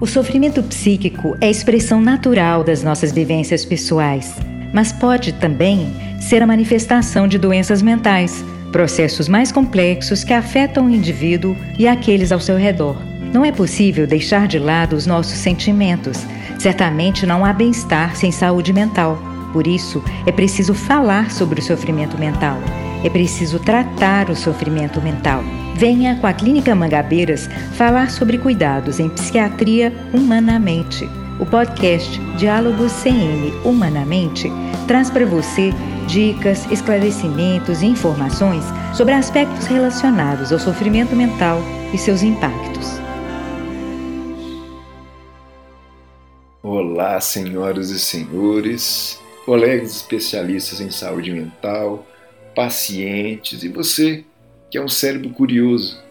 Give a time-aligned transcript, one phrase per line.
[0.00, 4.34] O sofrimento psíquico é expressão natural das nossas vivências pessoais,
[4.72, 5.86] mas pode também
[6.20, 12.32] ser a manifestação de doenças mentais, processos mais complexos que afetam o indivíduo e aqueles
[12.32, 12.96] ao seu redor.
[13.32, 16.18] Não é possível deixar de lado os nossos sentimentos.
[16.58, 19.16] Certamente não há bem-estar sem saúde mental.
[19.52, 22.58] Por isso, é preciso falar sobre o sofrimento mental.
[23.04, 25.44] É preciso tratar o sofrimento mental.
[25.76, 31.06] Venha com a Clínica Mangabeiras falar sobre cuidados em psiquiatria humanamente.
[31.38, 34.50] O podcast Diálogos CM Humanamente
[34.88, 35.70] traz para você
[36.08, 38.64] dicas, esclarecimentos e informações
[38.96, 41.60] sobre aspectos relacionados ao sofrimento mental
[41.92, 42.88] e seus impactos.
[46.62, 52.06] Olá, senhoras e senhores, colegas especialistas em saúde mental
[52.54, 54.24] pacientes e você
[54.70, 56.02] que é um cérebro curioso.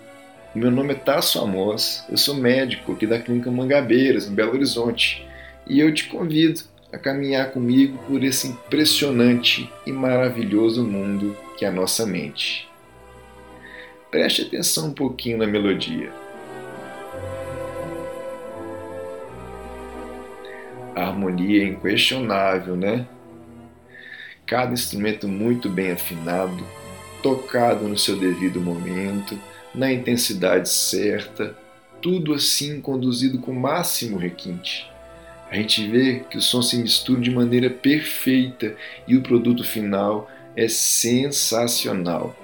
[0.56, 5.28] Meu nome é Tasso Amos, eu sou médico aqui da Clínica Mangabeiras, em Belo Horizonte,
[5.68, 11.68] e eu te convido a caminhar comigo por esse impressionante e maravilhoso mundo que é
[11.68, 12.70] a nossa mente.
[14.12, 16.12] Preste atenção um pouquinho na melodia.
[20.96, 23.08] A harmonia é inquestionável, né?
[24.46, 26.64] Cada instrumento muito bem afinado,
[27.22, 29.40] tocado no seu devido momento,
[29.74, 31.56] na intensidade certa,
[32.02, 34.92] tudo assim conduzido com máximo requinte.
[35.50, 38.76] A gente vê que o som se mistura de maneira perfeita
[39.08, 42.36] e o produto final é sensacional.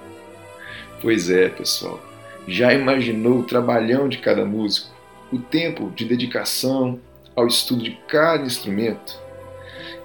[1.00, 2.00] Pois é, pessoal,
[2.46, 4.94] já imaginou o trabalhão de cada músico,
[5.32, 6.98] o tempo de dedicação
[7.34, 9.18] ao estudo de cada instrumento?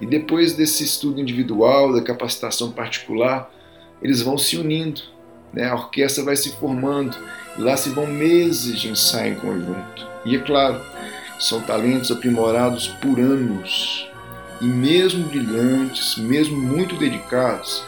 [0.00, 3.50] E depois desse estudo individual, da capacitação particular,
[4.02, 5.00] eles vão se unindo,
[5.52, 5.68] né?
[5.68, 7.16] a orquestra vai se formando,
[7.56, 10.06] e lá se vão meses de ensaio em conjunto.
[10.24, 10.80] E é claro,
[11.38, 14.08] são talentos aprimorados por anos.
[14.60, 17.82] E mesmo brilhantes, mesmo muito dedicados,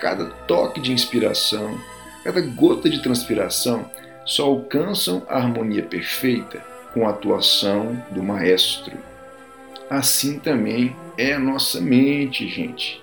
[0.00, 1.78] cada toque de inspiração,
[2.24, 3.88] cada gota de transpiração
[4.24, 6.60] só alcançam a harmonia perfeita
[6.94, 8.96] com a atuação do maestro.
[9.92, 12.98] Assim também é a nossa mente, gente.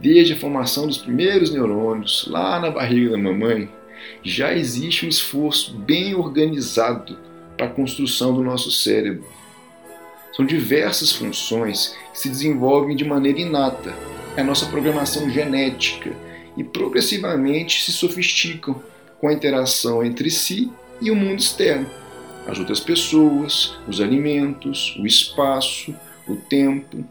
[0.00, 3.68] Desde a formação dos primeiros neurônios, lá na barriga da mamãe,
[4.22, 7.18] já existe um esforço bem organizado
[7.54, 9.26] para a construção do nosso cérebro.
[10.34, 13.94] São diversas funções que se desenvolvem de maneira inata,
[14.34, 16.16] é a nossa programação genética,
[16.56, 18.82] e progressivamente se sofisticam
[19.20, 21.90] com a interação entre si e o mundo externo,
[22.46, 25.94] as outras pessoas, os alimentos, o espaço,
[26.32, 27.04] o tempo.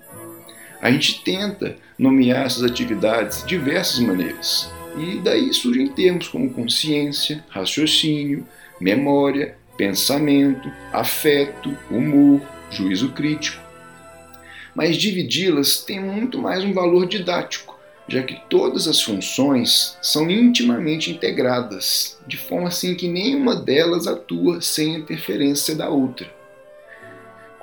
[0.82, 4.72] A gente tenta nomear essas atividades de diversas maneiras.
[4.98, 8.46] E daí surgem termos como consciência, raciocínio,
[8.80, 13.62] memória, pensamento, afeto, humor, juízo crítico.
[14.76, 21.12] Mas dividi-las tem muito mais um valor didático, já que todas as funções são intimamente
[21.12, 26.41] integradas, de forma assim que nenhuma delas atua sem interferência da outra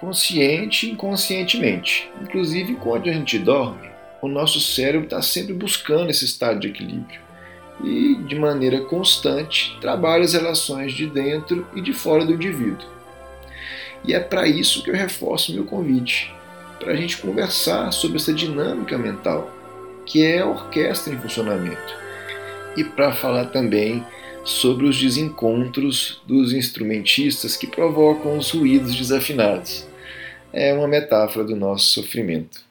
[0.00, 2.10] consciente e inconscientemente.
[2.22, 3.88] Inclusive, quando a gente dorme,
[4.20, 7.20] o nosso cérebro está sempre buscando esse estado de equilíbrio
[7.84, 12.88] e, de maneira constante, trabalha as relações de dentro e de fora do indivíduo.
[14.04, 16.32] E é para isso que eu reforço meu convite
[16.78, 19.50] para a gente conversar sobre essa dinâmica mental,
[20.06, 21.94] que é a orquestra em funcionamento,
[22.76, 24.04] e para falar também
[24.48, 29.86] sobre os desencontros dos instrumentistas que provocam os ruídos desafinados
[30.52, 32.66] é uma metáfora do nosso sofrimento.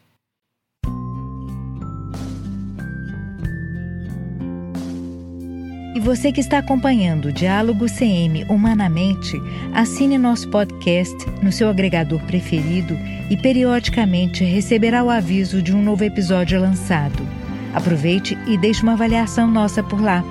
[5.95, 9.35] E você que está acompanhando o Diálogo CM Humanamente,
[9.73, 12.95] assine nosso podcast no seu agregador preferido
[13.29, 17.27] e periodicamente receberá o aviso de um novo episódio lançado.
[17.73, 20.23] Aproveite e deixe uma avaliação nossa por lá.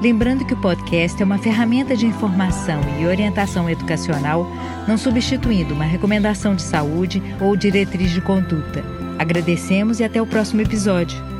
[0.00, 4.46] Lembrando que o podcast é uma ferramenta de informação e orientação educacional,
[4.86, 8.84] não substituindo uma recomendação de saúde ou diretriz de conduta.
[9.18, 11.37] Agradecemos e até o próximo episódio.